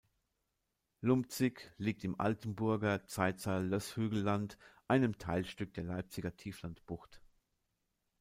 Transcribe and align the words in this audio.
Lumpzig 1.01 1.71
liegt 1.77 2.03
im 2.03 2.19
"Altenburger-Zeitzer-Lösshügelland", 2.19 4.57
einem 4.87 5.19
Teilstück 5.19 5.75
der 5.75 5.83
Leipziger 5.83 6.35
Tieflandbucht. 6.35 7.21